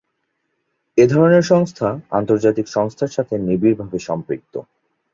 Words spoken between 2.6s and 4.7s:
সংস্থার সাথে নিবিড়ভাবে সম্পৃক্ত।